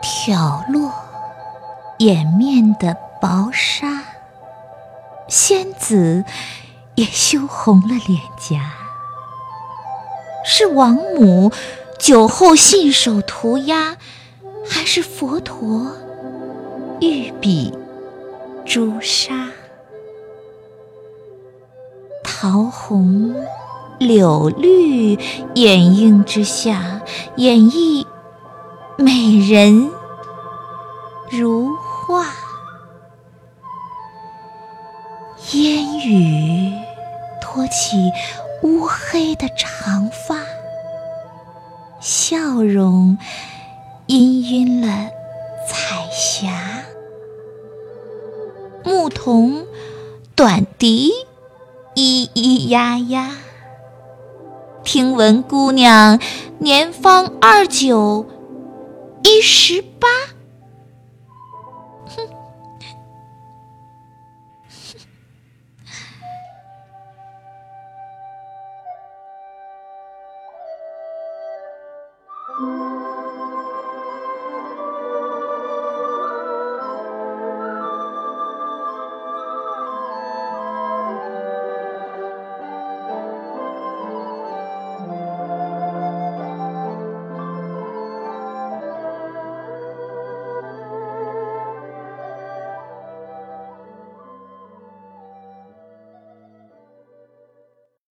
[0.00, 0.92] 挑落
[1.98, 4.04] 掩面的薄纱，
[5.28, 6.24] 仙子
[6.94, 8.72] 也羞红了脸颊。
[10.44, 11.52] 是王母
[11.98, 13.96] 酒后信手涂鸦，
[14.68, 15.92] 还是佛陀
[17.00, 17.76] 御笔
[18.64, 19.48] 朱砂？
[22.22, 23.34] 桃红
[23.98, 25.18] 柳绿
[25.54, 27.02] 掩映之下，
[27.36, 28.06] 演绎
[29.00, 29.92] 美人
[31.30, 32.26] 如画。
[35.52, 36.72] 烟雨
[37.40, 38.10] 托起
[38.64, 40.34] 乌黑的长发，
[42.00, 43.16] 笑容
[44.08, 45.08] 氤氲了
[45.68, 46.48] 彩霞。
[48.82, 49.64] 牧童
[50.34, 51.12] 短笛。
[51.94, 53.30] 咿咿呀呀，
[54.82, 56.20] 听闻姑娘
[56.58, 58.24] 年方二九
[59.28, 60.08] 一十八。
[72.56, 73.07] 哼。